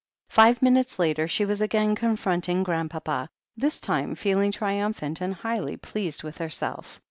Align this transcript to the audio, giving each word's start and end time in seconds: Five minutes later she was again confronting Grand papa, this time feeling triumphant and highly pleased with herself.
Five 0.31 0.63
minutes 0.63 0.97
later 0.97 1.27
she 1.27 1.45
was 1.45 1.61
again 1.61 1.93
confronting 1.93 2.63
Grand 2.63 2.89
papa, 2.89 3.29
this 3.55 3.79
time 3.79 4.15
feeling 4.15 4.51
triumphant 4.51 5.21
and 5.21 5.31
highly 5.35 5.77
pleased 5.77 6.23
with 6.23 6.39
herself. 6.39 6.99